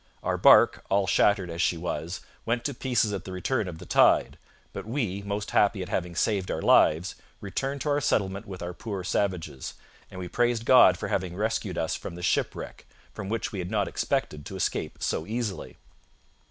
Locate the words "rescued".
11.35-11.77